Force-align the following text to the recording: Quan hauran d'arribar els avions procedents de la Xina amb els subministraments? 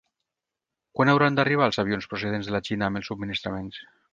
Quan 0.99 1.11
hauran 1.13 1.37
d'arribar 1.39 1.67
els 1.71 1.79
avions 1.85 2.09
procedents 2.15 2.51
de 2.51 2.57
la 2.57 2.63
Xina 2.71 2.89
amb 2.91 3.03
els 3.03 3.11
subministraments? 3.13 3.83